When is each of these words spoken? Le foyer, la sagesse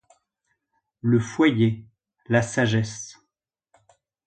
Le 1.01 1.19
foyer, 1.19 1.85
la 2.25 2.41
sagesse 2.41 3.19